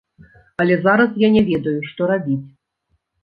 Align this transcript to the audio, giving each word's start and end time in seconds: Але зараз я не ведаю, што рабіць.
Але 0.63 0.77
зараз 0.85 1.11
я 1.25 1.29
не 1.35 1.43
ведаю, 1.49 1.75
што 1.91 2.07
рабіць. 2.13 2.41